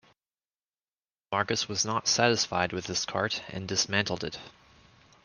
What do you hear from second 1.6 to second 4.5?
was not satisfied with this cart and dismantled it.